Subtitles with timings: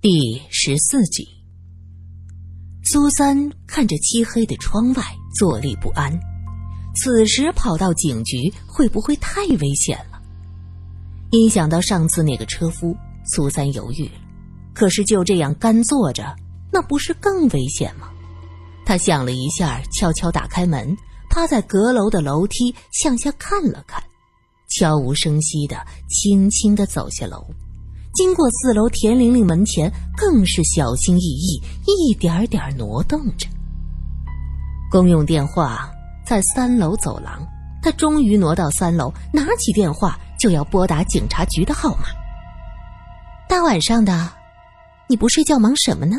[0.00, 1.26] 第十四集，
[2.84, 5.02] 苏三看着漆黑的窗外，
[5.36, 6.16] 坐立不安。
[6.94, 10.22] 此时跑到警局会不会太危险了？
[11.32, 14.12] 一想到上次那个车夫，苏三犹豫了。
[14.72, 16.32] 可是就这样干坐着，
[16.70, 18.08] 那不是更危险吗？
[18.86, 20.96] 他想了一下，悄悄打开门，
[21.28, 24.00] 趴在阁楼的楼梯向下看了看，
[24.68, 27.44] 悄无声息的、轻轻的走下楼。
[28.18, 33.46] 经过四楼田玲玲门前，更是小心翼翼，一点点挪动着。
[34.90, 35.88] 公用电话
[36.26, 37.46] 在三楼走廊，
[37.80, 42.06] 他终于挪到三楼，拿起电话就要拨打警察局的号码。
[43.48, 44.28] 大晚上的，
[45.08, 46.16] 你不睡觉忙什么呢？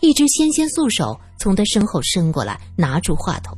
[0.00, 3.56] 一只纤纤素手从他身后伸过来，拿住话筒。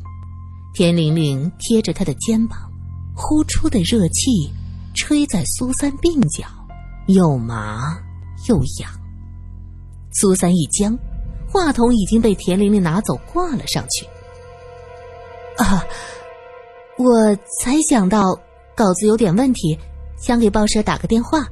[0.74, 2.56] 田玲玲贴着他的肩膀，
[3.16, 4.48] 呼出的热气
[4.94, 6.46] 吹在苏三鬓角。
[7.06, 7.98] 又麻
[8.48, 8.90] 又痒，
[10.12, 10.96] 苏三一僵，
[11.48, 14.06] 话筒已经被田玲玲拿走挂了上去。
[15.62, 15.84] 啊，
[16.98, 18.22] 我才想到
[18.74, 19.78] 稿子有点问题，
[20.16, 21.46] 想给报社打个电话。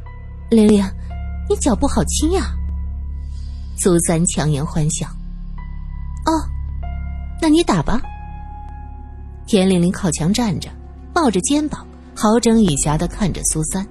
[0.51, 0.85] 玲玲，
[1.49, 2.55] 你脚不好轻呀。
[3.79, 5.07] 苏三强颜欢笑。
[6.27, 6.33] 哦，
[7.41, 8.01] 那你打吧。
[9.47, 10.71] 田玲玲靠墙站着，
[11.13, 13.87] 抱着肩膀，好整以暇的看着苏三。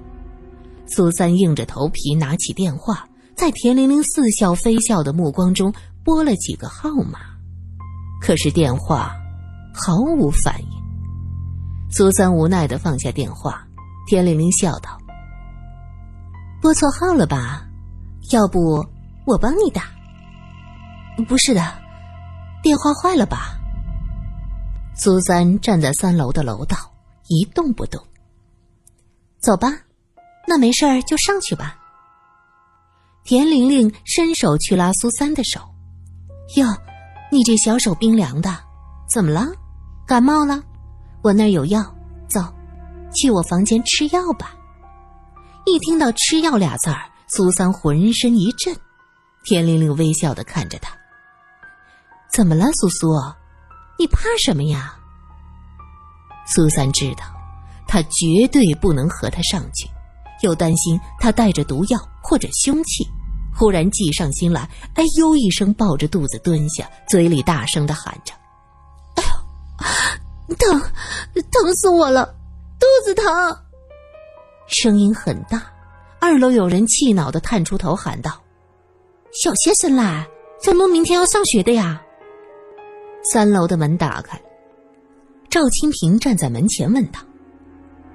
[0.94, 5.72] 苏三硬着头皮拿起电话，在田玲玲似笑非笑的目光中
[6.04, 7.18] 拨了几个号码，
[8.20, 9.16] 可是电话
[9.72, 10.68] 毫无反应。
[11.90, 13.66] 苏三无奈的放下电话，
[14.06, 14.98] 田玲玲笑道
[16.60, 17.66] ：“拨错号了吧？
[18.30, 18.84] 要不
[19.26, 19.84] 我帮你打
[21.26, 21.62] ？”“不是的，
[22.62, 23.58] 电话坏了吧？”
[24.94, 26.76] 苏三站在三楼的楼道
[27.28, 27.98] 一动不动。
[29.40, 29.68] “走吧。”
[30.52, 31.74] 那没事儿就上去吧。
[33.24, 35.60] 田玲玲伸手去拉苏三的手，
[36.56, 36.66] 哟，
[37.30, 38.54] 你这小手冰凉的，
[39.10, 39.46] 怎么了？
[40.06, 40.62] 感冒了？
[41.22, 41.82] 我那儿有药，
[42.28, 42.42] 走，
[43.14, 44.54] 去我房间吃药吧。
[45.64, 48.76] 一听到“吃药”俩字儿，苏三浑身一震。
[49.44, 50.94] 田玲玲微笑的看着他，
[52.30, 53.08] 怎么了，苏苏？
[53.98, 54.94] 你怕什么呀？
[56.46, 57.24] 苏三知道，
[57.88, 59.88] 他绝对不能和他上去。
[60.40, 63.06] 又担心他带着毒药或者凶器，
[63.54, 68.32] 忽然计上心来，哎呦一声，抱着肚子蹲下，嘴里大声的喊着
[69.16, 69.22] ：“哎
[70.48, 70.80] 呦，疼，
[71.50, 72.34] 疼死我了，
[72.80, 73.24] 肚子疼！”
[74.66, 75.62] 声音很大，
[76.18, 78.32] 二楼有人气恼的探出头喊道
[79.32, 80.26] ：“小先生来，
[80.60, 82.00] 咱们明天要上学的呀！”
[83.32, 84.40] 三楼的门打开，
[85.48, 87.20] 赵清平站在门前问道：“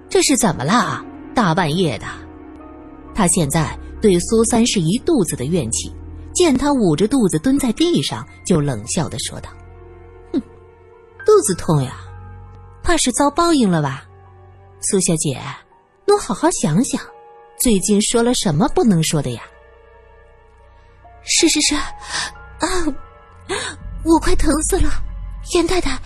[0.10, 1.06] 这是怎么了？”
[1.38, 2.08] 大半夜的，
[3.14, 5.94] 他现在对苏三是一肚子的怨气。
[6.34, 9.52] 见他捂着肚子蹲在地上，就冷笑的说道
[10.34, 10.42] ：“哼，
[11.24, 11.96] 肚子痛呀，
[12.82, 14.04] 怕是遭报应了吧？
[14.82, 15.40] 苏小姐，
[16.08, 17.00] 侬好好想想，
[17.60, 19.44] 最近说了什么不能说的呀
[21.22, 21.88] ？”“是是是，啊，
[24.04, 24.90] 我快疼死了，
[25.54, 26.00] 严太太，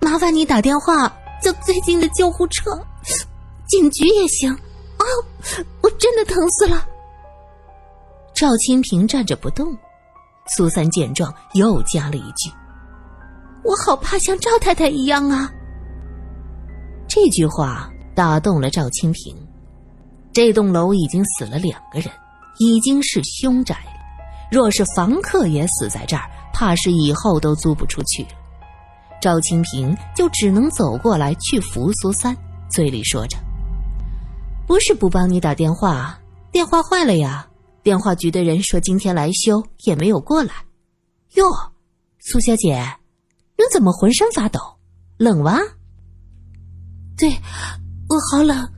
[0.00, 1.08] 麻烦你打电话
[1.42, 2.70] 叫最近的救护车，
[3.66, 4.56] 警局也行。”
[5.06, 5.64] 啊！
[5.82, 6.86] 我真的疼死了。
[8.34, 9.76] 赵清平站着不动，
[10.56, 12.50] 苏三见状又加了一句
[13.64, 15.50] ：“我好怕像赵太太一样啊。”
[17.08, 19.34] 这句话打动了赵清平。
[20.32, 22.10] 这栋楼已经死了两个人，
[22.58, 23.92] 已经是凶宅了。
[24.52, 28.28] 若是房客也死在这儿，怕是以后都租不出去了。
[29.18, 32.36] 赵清平就只能走过来去扶苏三，
[32.68, 33.38] 嘴里说着。
[34.66, 36.18] 不是不帮你打电话，
[36.50, 37.46] 电话坏了呀。
[37.82, 40.52] 电话局的人说今天来修，也没有过来。
[41.34, 41.44] 哟，
[42.18, 42.74] 苏小姐，
[43.56, 44.58] 你怎么浑身发抖？
[45.18, 45.60] 冷吗？
[47.16, 47.30] 对，
[48.08, 48.68] 我好冷，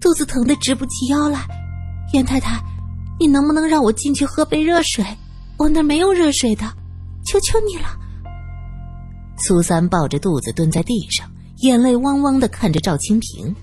[0.00, 1.46] 肚子疼的直不起腰来。
[2.12, 2.60] 袁太太，
[3.20, 5.04] 你能不能让我进去喝杯热水？
[5.56, 6.64] 我那没有热水的，
[7.24, 7.88] 求求你了。
[9.38, 13.54] 苏三抱着肚子蹲在地上，眼泪汪汪的看着赵清平。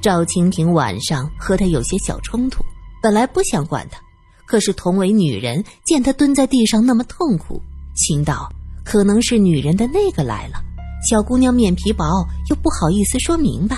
[0.00, 2.64] 赵清平晚上和他有些小冲突，
[3.02, 4.00] 本来不想管他，
[4.46, 7.60] 可是同为女人，见他蹲在地上那么痛苦，
[7.94, 8.50] 心道
[8.84, 10.62] 可能是女人的那个来了。
[11.08, 12.04] 小姑娘面皮薄，
[12.48, 13.76] 又不好意思说明白，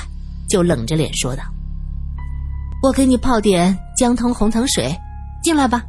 [0.48, 1.42] 就冷着脸说道
[2.82, 4.94] ：“我给你泡点姜汤红糖水，
[5.42, 5.84] 进来吧。”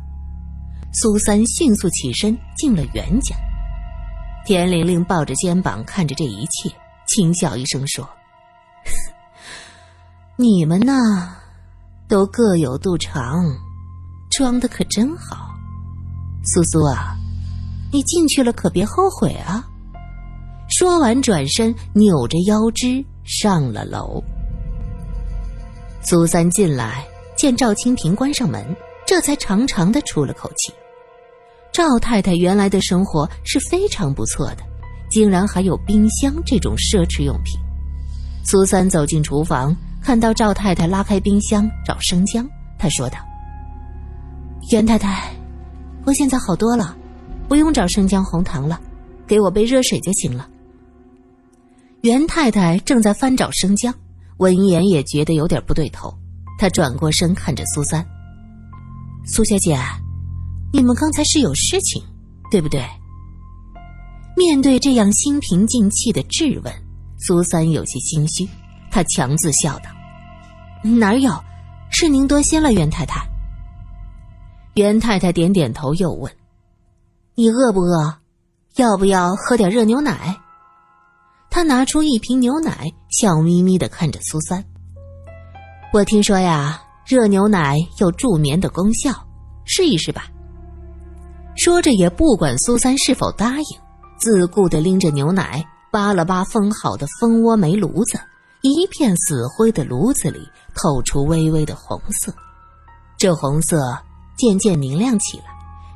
[0.94, 3.36] 苏三迅速起身进了袁家。
[4.46, 6.70] 田玲玲抱着肩膀看着这一切，
[7.08, 8.08] 轻笑一声说。
[10.36, 11.30] 你们呐，
[12.10, 13.46] 都各有肚肠，
[14.32, 15.52] 装的可真好。
[16.44, 17.16] 苏苏啊，
[17.92, 19.64] 你进去了可别后悔啊！
[20.68, 24.24] 说完，转身扭着腰肢上了楼。
[26.02, 27.06] 苏三进来，
[27.38, 28.76] 见赵清平关上门，
[29.06, 30.74] 这才长长的出了口气。
[31.72, 34.64] 赵太太原来的生活是非常不错的，
[35.12, 37.62] 竟然还有冰箱这种奢侈用品。
[38.44, 42.48] 苏三走进厨房，看到赵太太拉开冰箱找生姜，
[42.78, 43.18] 他说道
[44.72, 45.34] ：“袁太太，
[46.06, 46.96] 我现在好多了，
[47.48, 48.80] 不用找生姜红糖了，
[49.26, 50.50] 给我杯热水就行了。”
[52.04, 53.94] 袁太太正在翻找生姜。
[54.38, 56.14] 闻言也觉得有点不对头，
[56.58, 58.06] 她转过身看着苏三
[59.26, 59.80] ：“苏小姐，
[60.74, 62.04] 你们刚才是有事情，
[62.52, 62.84] 对不对？”
[64.36, 66.74] 面对这样心平静气的质问，
[67.20, 68.46] 苏三有些心虚，
[68.94, 69.86] 他强自笑道
[70.86, 71.32] ：“哪有，
[71.90, 73.28] 是您多心了，袁太太。”
[74.76, 76.32] 袁太太点点头，又问
[77.34, 78.18] ：“你饿不饿？
[78.76, 80.38] 要不要喝点热牛奶？”
[81.50, 84.64] 他拿出一瓶牛奶，笑眯眯的看着苏三。
[85.92, 89.12] 我听说呀，热牛奶有助眠的功效，
[89.66, 90.28] 试一试吧。
[91.56, 93.80] 说着，也不管苏三是否答应，
[94.18, 98.20] 自顾的拎着牛奶，扒了扒封好的蜂窝煤炉子，
[98.70, 102.34] 一片死灰的炉子里透出微微的红色，
[103.18, 103.78] 这红色
[104.38, 105.46] 渐渐明亮起来。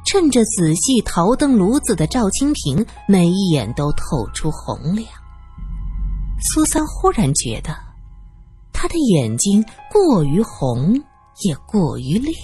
[0.06, 5.08] 趁着仔细陶灯炉子的赵清平，每一眼都透出红亮。
[6.42, 7.76] 苏三忽然觉得，
[8.72, 10.94] 他的眼睛过于红，
[11.44, 12.36] 也过于亮，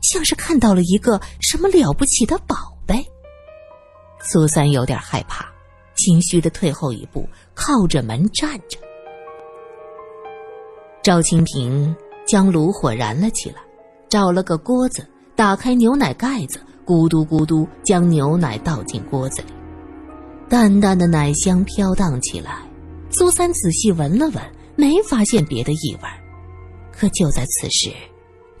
[0.00, 2.56] 像是看到了一个什么了不起的宝
[2.86, 3.04] 贝。
[4.20, 5.48] 苏三有点害怕，
[5.96, 8.78] 心虚的退后一步，靠着门站着。
[11.02, 13.56] 赵清平将炉火燃了起来，
[14.10, 19.48] 找了个锅子，打开牛奶盖子，咕嘟咕嘟将牛奶倒进锅子里，
[20.46, 22.58] 淡淡的奶香飘荡起来。
[23.10, 24.42] 苏三仔细闻了闻，
[24.76, 26.08] 没发现别的异味，
[26.92, 27.90] 可就在此时，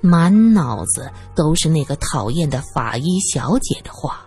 [0.00, 4.24] 满脑子都是那个讨厌的法医小姐的话：“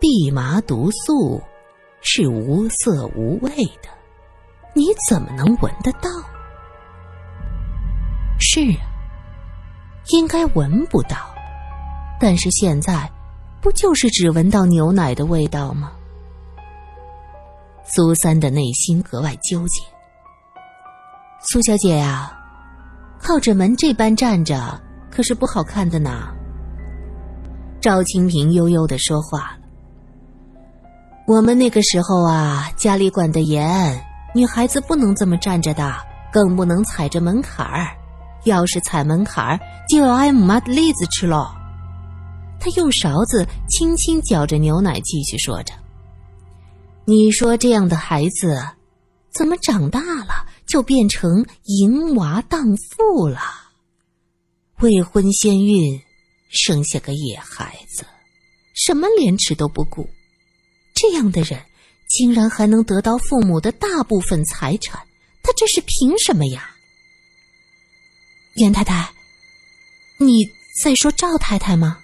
[0.00, 1.42] 蓖麻毒素
[2.02, 3.50] 是无色无味
[3.82, 3.88] 的，
[4.74, 6.08] 你怎么能闻得到？”
[8.52, 8.82] 是啊，
[10.08, 11.16] 应该闻不到，
[12.18, 13.08] 但是现在，
[13.60, 15.92] 不就是只闻到牛奶的味道吗？
[17.84, 19.80] 苏三的内心格外纠结。
[21.40, 22.36] 苏小姐呀，
[23.20, 24.82] 靠着门这般站着
[25.12, 26.34] 可是不好看的呢。
[27.80, 29.58] 赵清平悠悠的说话了
[31.28, 34.04] ：“我们那个时候啊，家里管得严，
[34.34, 35.94] 女孩子不能这么站着的，
[36.32, 37.96] 更不能踩着门槛儿。
[38.44, 41.46] 要是踩门槛儿，就要挨麻的栗子吃喽。”
[42.60, 45.72] 他用勺子轻轻搅着牛奶，继续说着。
[47.06, 48.62] 你说这样的孩子，
[49.32, 53.40] 怎么长大了就变成淫娃荡妇了？
[54.80, 56.00] 未婚先孕，
[56.50, 58.04] 生下个野孩子，
[58.74, 60.08] 什么廉耻都不顾，
[60.94, 61.60] 这样的人
[62.08, 65.00] 竟然还能得到父母的大部分财产，
[65.42, 66.70] 他这是凭什么呀？
[68.54, 69.12] 袁太太，
[70.18, 70.50] 你
[70.82, 71.98] 在说赵太太吗？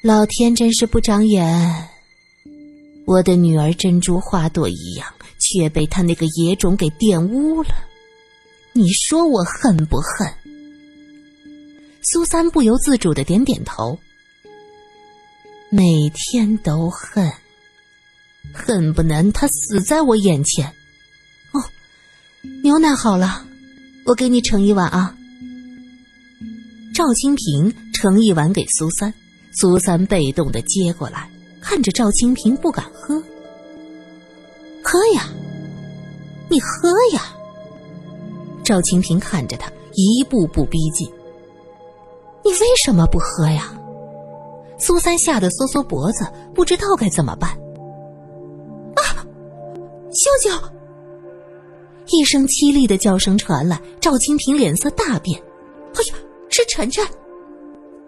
[0.00, 1.88] 老天真是不长眼。
[3.04, 7.70] 我的女儿珍珠花朵一样，却被他那个野种给玷污了。
[8.72, 10.32] 你说我恨不恨？
[12.02, 13.98] 苏三不由自主的点点头。
[15.70, 17.30] 每天都恨，
[18.54, 20.66] 恨不能他死在我眼前。
[21.52, 21.62] 哦，
[22.62, 23.46] 牛奶好了，
[24.08, 25.14] 我给你盛一碗啊。
[26.94, 29.12] 赵清平盛一碗给苏三，
[29.52, 31.30] 苏三被动的接过来。
[31.60, 33.22] 看着赵清平不敢喝，
[34.82, 35.28] 喝呀，
[36.48, 37.22] 你喝呀。
[38.64, 41.06] 赵清平看着他一步步逼近，
[42.42, 43.74] 你为什么不喝呀？
[44.78, 47.50] 苏三吓得缩缩脖子，不知道该怎么办。
[48.94, 49.22] 啊，
[50.10, 50.77] 舅舅！
[52.10, 55.38] 一声凄厉的叫声传来，赵清平脸色大变。
[55.94, 56.14] 哎呀，
[56.48, 57.06] 是晨晨！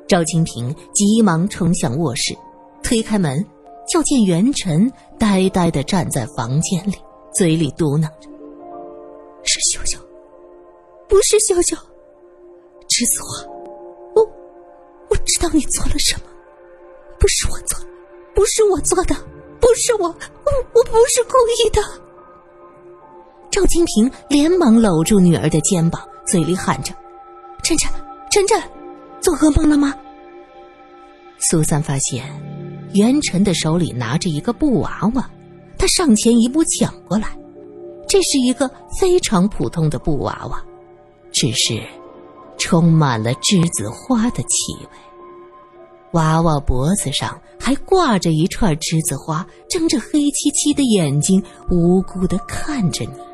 [0.09, 2.35] 赵清平急忙冲向卧室。
[2.83, 3.45] 推开门，
[3.92, 6.95] 就见袁晨呆呆的站在房间里，
[7.33, 8.28] 嘴里嘟囔着
[9.45, 9.99] ：“是秀秀，
[11.07, 11.76] 不是秀秀，
[12.88, 13.47] 栀子花，
[14.14, 14.23] 我
[15.11, 16.23] 我知道你做了什么，
[17.19, 17.78] 不是我做，
[18.35, 19.14] 不是我做的，
[19.61, 21.83] 不是我，我我不是故意的。”
[23.50, 26.95] 赵金平连忙搂住女儿的肩膀，嘴里喊着
[27.64, 27.90] ：“晨晨，
[28.30, 28.62] 晨晨，
[29.21, 29.92] 做噩梦了吗？
[31.38, 32.25] 苏三发现
[32.95, 35.28] 元辰的手里拿着一个布娃娃，
[35.76, 37.28] 他上前一步抢过来。
[38.07, 40.62] 这是一个非常普通的布娃娃，
[41.33, 41.83] 只是
[42.57, 44.90] 充满了栀子花的气味。
[46.12, 53.29] 娃娃脖子上还挂着一串栀子花，睁着黑漆漆的眼睛，无辜的看着你。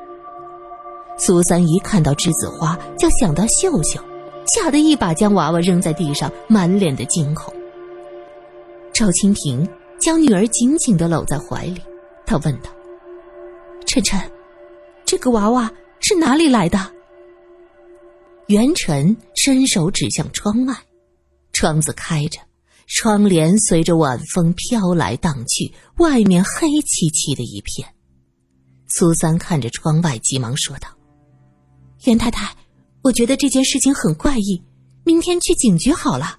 [1.18, 4.00] 苏三一看到栀子花，就想到秀秀，
[4.46, 7.52] 吓得一把将娃娃扔在地上，满脸的惊恐。
[8.92, 9.68] 赵清平
[9.98, 11.80] 将女儿紧紧的搂在怀里，
[12.24, 12.70] 他问道
[13.86, 14.20] ：“晨晨。”
[15.06, 15.70] 这个娃娃
[16.00, 16.78] 是哪里来的？
[18.48, 20.74] 元晨伸手指向窗外，
[21.52, 22.40] 窗子开着，
[22.88, 27.88] 窗帘随着晚风飘来荡去，外面黑漆漆的一片。
[28.88, 30.88] 苏三看着窗外，急忙说道
[32.06, 32.54] ：“袁太太，
[33.02, 34.62] 我觉得这件事情很怪异，
[35.02, 36.38] 明天去警局好了。”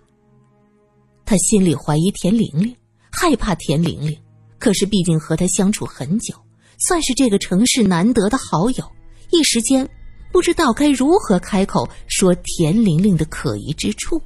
[1.25, 2.73] 他心里怀疑田玲玲，
[3.11, 4.17] 害怕田玲玲，
[4.57, 6.33] 可是毕竟和她相处很久。
[6.79, 8.91] 算是这个城市难得的好友，
[9.31, 9.87] 一时间
[10.31, 14.21] 不知道该如何开口说田玲玲的可疑之处。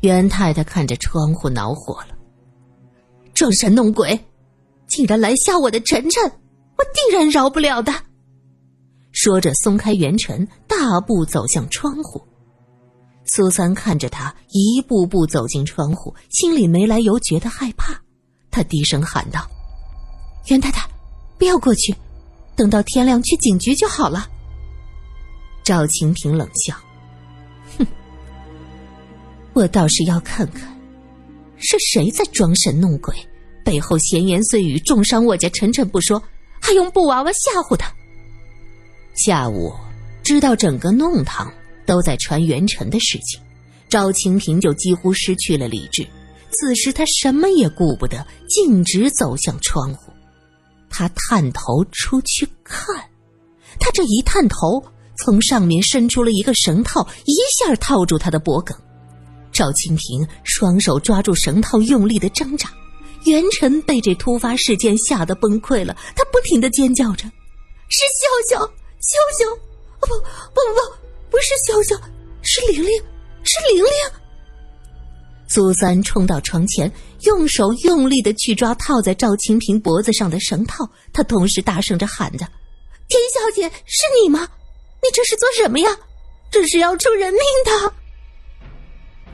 [0.00, 2.16] 袁太太看着窗户恼火了
[3.34, 4.18] ：“装神弄鬼，
[4.86, 6.22] 竟然来吓我的晨晨，
[6.78, 7.92] 我定然饶不了的！”
[9.26, 12.22] 说着，松开元辰，大步走向窗户。
[13.24, 18.00] 苏三看着他一步步走进窗户，心里没来由觉得害怕，
[18.52, 19.44] 他低声喊道。
[20.46, 20.88] 袁太太，
[21.38, 21.92] 不要过去，
[22.54, 24.28] 等到天亮去警局就好了。
[25.64, 26.76] 赵清平冷笑
[27.78, 27.86] ：“哼，
[29.54, 30.80] 我倒是要看看，
[31.56, 33.12] 是谁在装神弄鬼，
[33.64, 36.22] 背后闲言碎语重伤我家晨晨不说，
[36.62, 37.92] 还用布娃娃吓唬他。”
[39.16, 39.72] 下午
[40.22, 41.52] 知道整个弄堂
[41.86, 43.40] 都在传袁晨的事情，
[43.88, 46.06] 赵清平就几乎失去了理智。
[46.50, 50.12] 此时他什么也顾不得，径直走向窗户。
[50.88, 52.96] 他探头出去看，
[53.78, 54.82] 他这一探头，
[55.18, 58.76] 从上面伸出了一个绳套，一下套住他的脖颈。
[59.52, 62.70] 赵清平双手抓住绳套，用力的挣扎。
[63.24, 67.24] 元辰被这突发事件吓得崩溃了，他不停的尖叫着
[67.88, 68.00] ：“是
[68.50, 68.70] 笑笑，
[69.00, 69.44] 笑笑！
[70.00, 70.14] 不不
[70.54, 71.96] 不不，不是笑笑，
[72.42, 72.90] 是玲玲，
[73.42, 73.92] 是玲玲！”
[75.48, 82.46] 苏三冲到床前，用手用力的去抓套在赵清平脖子上的绳套，他同时大声着喊着
[83.08, 84.48] ：“田小姐，是你吗？
[85.02, 85.88] 你这是做什么呀？
[86.50, 87.94] 这是要出人命的！”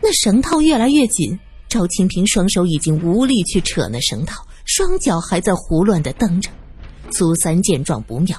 [0.03, 1.39] 那绳套越来越紧，
[1.69, 6.51] 赵清平双手已经无力去扯那绳套，双脚还在胡乱的蹬着。
[7.11, 8.37] 苏三见状不妙，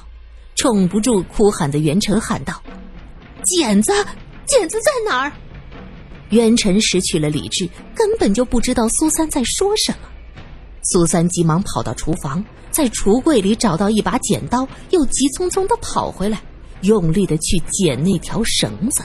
[0.56, 2.62] 冲不住哭喊的元辰喊道
[3.44, 3.92] ：“剪子，
[4.46, 5.32] 剪子在哪儿？”
[6.30, 10.08] 元辰失去了理智，根本就不知道苏三在说什么。
[10.84, 16.40] 苏三急忙跑到厨房，在橱柜里找到一把剪刀，又急匆匆的跑回来，
[16.82, 19.02] 用力的去剪那条绳子。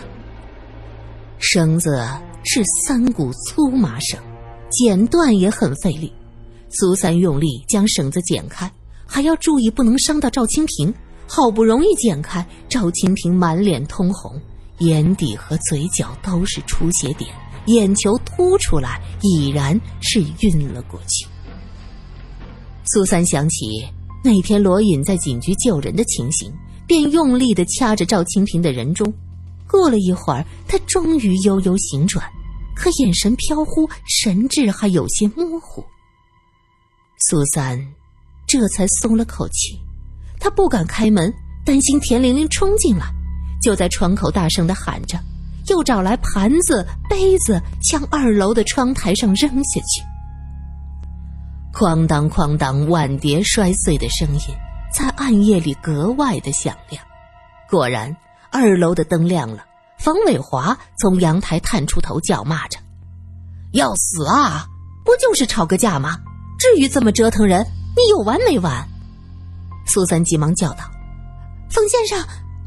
[1.39, 2.06] 绳子
[2.44, 4.20] 是三股粗麻绳，
[4.70, 6.12] 剪断也很费力。
[6.70, 8.72] 苏三用力将绳子剪开，
[9.06, 10.94] 还要注意不能伤到赵清平。
[11.31, 14.41] 好不容易剪开，赵清平满脸通红。
[14.79, 17.29] 眼底和嘴角都是出血点，
[17.67, 21.27] 眼球凸出来，已然是晕了过去。
[22.86, 23.86] 苏三想起
[24.24, 26.51] 那天罗隐在警局救人的情形，
[26.88, 29.13] 便用力的掐着赵清平的人中。
[29.67, 32.25] 过了一会儿，他终于悠悠醒转，
[32.75, 35.83] 可眼神飘忽，神志还有些模糊。
[37.27, 37.79] 苏三
[38.48, 39.77] 这才松了口气，
[40.39, 41.34] 他不敢开门，
[41.65, 43.05] 担心田玲玲冲进来。
[43.62, 45.19] 就在窗口大声的喊着，
[45.67, 50.01] 又找来盘子、杯子，向二楼的窗台上扔下去。
[51.74, 54.55] 哐当哐当，碗碟摔碎的声音
[54.93, 57.03] 在暗夜里格外的响亮。
[57.69, 58.15] 果然，
[58.50, 59.65] 二楼的灯亮了。
[59.98, 62.79] 冯伟华从阳台探出头，叫骂着
[63.74, 64.65] ：“要死啊！
[65.03, 66.17] 不就是吵个架吗？
[66.58, 67.62] 至于这么折腾人？
[67.98, 68.88] 你有完没完？”
[69.89, 70.89] 苏三急忙叫道
[71.69, 72.17] ：“冯先生。”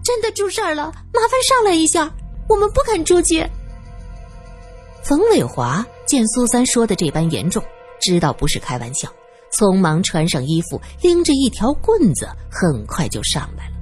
[0.05, 2.13] 真的出事儿了，麻烦上来一下，
[2.49, 3.49] 我们不敢出去。
[5.05, 7.63] 冯伟华见苏三说的这般严重，
[8.01, 9.09] 知道不是开玩笑，
[9.53, 13.75] 匆忙穿上衣服，拎着一条棍子，很快就上来了。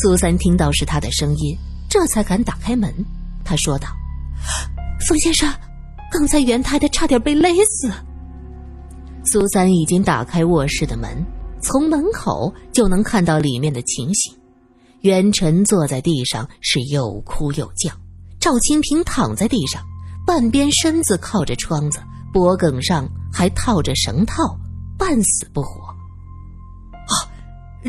[0.00, 1.58] 苏三听到是他的声音，
[1.88, 2.94] 这才敢打开门。
[3.44, 3.88] 他说道
[5.08, 5.52] ：“冯先生，
[6.12, 7.90] 刚才袁太太差点被勒死。”
[9.26, 11.26] 苏三已经打开卧室的门，
[11.60, 14.34] 从门口就能看到里面的情形。
[15.00, 17.90] 元辰坐在地上，是又哭又叫，
[18.38, 19.82] 赵清平躺在地上，
[20.26, 22.00] 半边身子靠着窗子，
[22.32, 24.58] 脖颈上还套着绳套，
[24.98, 25.86] 半死不活。
[27.06, 27.14] 啊，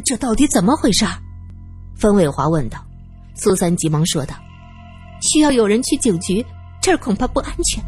[0.05, 1.05] 这到底怎么回事？
[1.95, 2.85] 冯伟华问道。
[3.33, 4.35] 苏三急忙说道
[5.21, 6.45] ：“需要有人去警局，
[6.81, 7.83] 这儿恐怕不安全。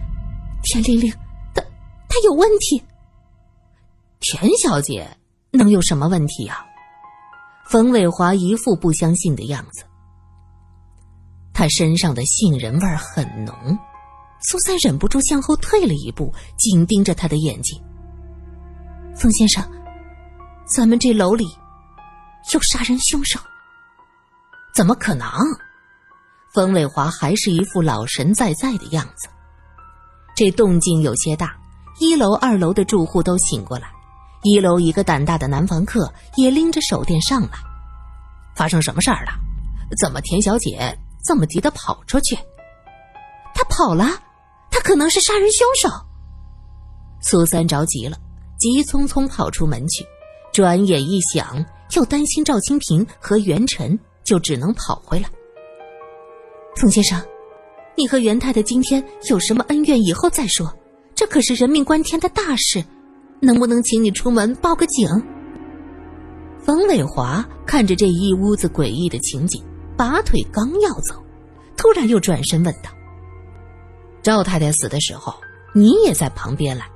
[0.64, 1.14] 田玲玲，
[1.54, 1.62] 她
[2.08, 2.82] 她有问题。
[4.20, 5.06] 田小姐
[5.54, 6.66] 能有什么问题呀？”
[7.66, 9.86] 冯伟华一副不相信的样子。
[11.54, 13.56] 他身上的杏仁味很浓，
[14.42, 17.82] 苏三忍不住向后退了一步，紧盯着他的眼睛。
[19.16, 19.64] 冯先生，
[20.66, 21.46] 咱们这楼里
[22.54, 23.40] 有杀人凶手。
[24.76, 25.30] 怎么可能？
[26.54, 29.30] 冯伟华还是一副老神在在的样子。
[30.36, 31.56] 这动静有些大，
[32.00, 33.92] 一楼、二楼的住户都醒过来。
[34.44, 37.50] 一楼一个胆大的男房客也拎着手电上来。
[38.56, 39.32] 发生什么事儿了？
[40.00, 42.38] 怎么田小姐这么急的跑出去？
[43.56, 44.06] 他跑了，
[44.70, 45.90] 他可能是杀人凶手。
[47.22, 48.18] 苏三着急了，
[48.60, 50.06] 急匆匆跑出门去，
[50.52, 54.00] 转眼一想，又担心赵清平和袁晨。
[54.26, 55.30] 就只能跑回来。
[56.78, 57.22] 冯先生，
[57.98, 60.02] 你和袁太太今天有什么恩怨？
[60.02, 60.74] 以后再说，
[61.14, 62.82] 这可是人命关天的大事，
[63.44, 65.06] 能不能请你出门报个警？
[66.64, 69.62] 冯伟华看着这一屋子诡异的情景，
[69.98, 71.22] 拔腿刚要走，
[71.76, 72.90] 突然又转身问道
[74.24, 75.34] ：“赵太太死的时候，
[75.74, 76.88] 你也在旁边来，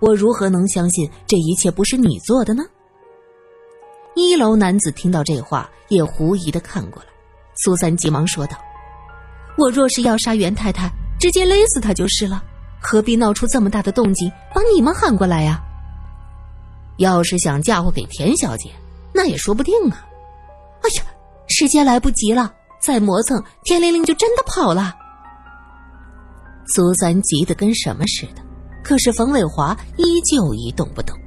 [0.00, 2.64] 我如何能相信这一切不是你做的呢？”
[4.16, 7.08] 一楼男子听到这话，也狐疑的看过来。
[7.62, 8.58] 苏三急忙说道
[9.56, 12.42] ：“我若是要杀袁太太，直接勒死她就是了，
[12.80, 15.62] 何必闹出这么大的动静，把你们喊过来呀？
[16.98, 18.70] 要是想嫁祸给田小姐，
[19.12, 20.06] 那也说不定啊！
[20.82, 21.02] 哎呀，
[21.48, 24.94] 时间来不及了，再磨蹭，田玲玲就真的跑了。”
[26.68, 28.42] 苏三急得跟什么似的，
[28.82, 31.18] 可是冯伟华依旧一动不动。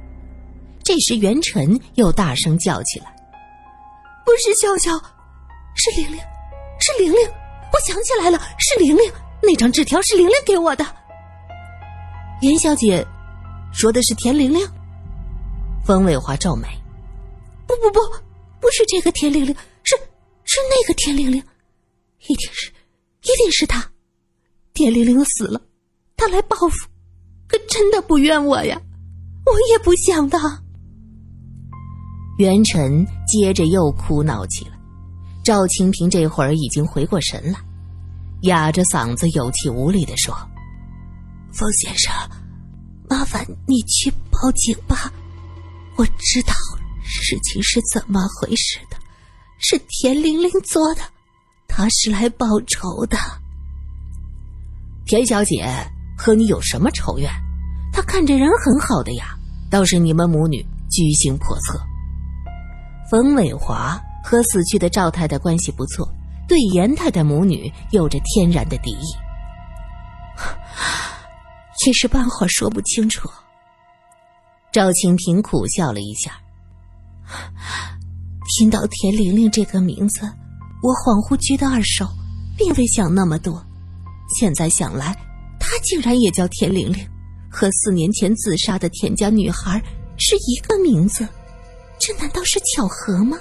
[0.82, 3.06] 这时，袁晨又大声叫起来
[4.24, 4.98] ：“不是笑笑，
[5.74, 6.18] 是玲玲，
[6.80, 7.20] 是玲玲！
[7.72, 9.12] 我想起来了，是玲玲。
[9.42, 10.84] 那张纸条是玲玲给我的。”
[12.42, 13.06] 袁小姐
[13.72, 14.66] 说的是田玲玲。
[15.88, 16.68] 冯伟华皱眉
[17.66, 17.98] ：“不不不，
[18.60, 19.96] 不是这个田玲玲，是
[20.44, 21.42] 是那个田玲玲，
[22.28, 22.70] 一定是，
[23.22, 23.90] 一定是她。
[24.74, 25.58] 田玲玲死了，
[26.14, 26.86] 她来报复，
[27.46, 28.78] 可真的不怨我呀，
[29.46, 30.38] 我也不想的。”
[32.36, 34.72] 袁晨接着又哭闹起来，
[35.42, 37.58] 赵清平这会儿已经回过神来，
[38.42, 40.36] 哑着嗓子有气无力的说
[41.50, 42.12] ：“冯先生，
[43.08, 45.10] 麻烦你去报警吧，
[45.98, 46.54] 我知道
[47.02, 48.96] 事情是怎么回事的，
[49.58, 51.00] 是田玲玲做的，
[51.66, 53.18] 她是来报仇的。
[55.04, 55.66] 田小姐
[56.16, 57.28] 和你有什么仇怨？
[57.92, 59.36] 她看着人很好的呀，
[59.68, 61.80] 倒是你们母女居心叵测。”
[63.10, 66.08] 冯伟华和死去的赵太太关系不错，
[66.46, 69.16] 对严太太母女有着天然的敌意，
[71.88, 73.28] 一时半会儿说不清楚。
[74.70, 76.32] 赵清平苦笑了一下，
[78.56, 80.20] 听到田玲玲这个名字，
[80.82, 82.06] 我恍惚觉得耳熟，
[82.56, 83.64] 并未想那么多。
[84.38, 85.16] 现在想来，
[85.58, 87.08] 她竟然也叫田玲玲，
[87.50, 89.82] 和四年前自杀的田家女孩
[90.18, 91.26] 是一个名字。
[91.98, 93.38] 这难道是巧合吗？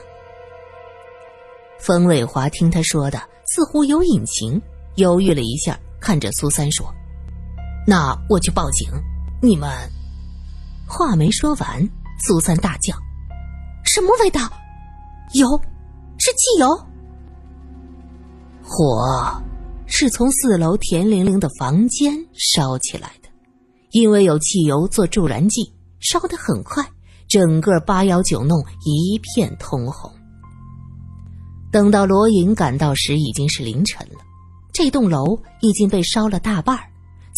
[1.79, 4.59] 冯伟华听他说的似乎有隐情，
[4.95, 6.91] 犹豫了一下，看着苏三说
[7.85, 8.89] ：“那我去报警。”
[9.39, 9.69] 你们
[10.87, 11.89] 话没说完，
[12.25, 12.95] 苏三大叫
[13.83, 14.41] ：“什么味道？
[15.33, 15.45] 油？
[16.17, 16.79] 是汽油？”
[18.63, 19.41] 火
[19.85, 23.29] 是从四楼田玲玲的房间烧起来的，
[23.91, 26.85] 因为有汽油做助燃剂，烧得很快。
[27.27, 30.09] 整个八幺九弄一片通红。
[31.69, 34.19] 等到罗隐赶到时，已经是凌晨了。
[34.71, 36.79] 这栋楼已经被烧了大半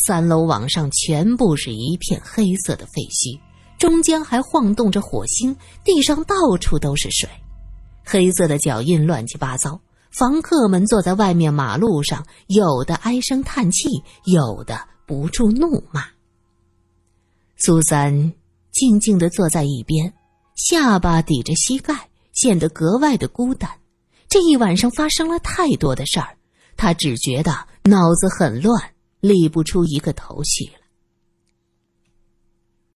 [0.05, 3.39] 三楼往上全部是一片黑色的废墟，
[3.77, 7.29] 中间还晃动着火星，地上到处都是水，
[8.03, 9.79] 黑色的脚印乱七八糟。
[10.11, 13.89] 房客们坐在外面马路上，有的唉声叹气，
[14.25, 16.05] 有的不住怒骂。
[17.57, 18.33] 苏三。
[18.71, 20.13] 静静的坐在一边，
[20.55, 23.69] 下巴抵着膝盖，显得格外的孤单。
[24.29, 26.37] 这一晚上发生了太多的事儿，
[26.77, 27.51] 他只觉得
[27.83, 28.79] 脑子很乱，
[29.19, 30.78] 理不出一个头绪。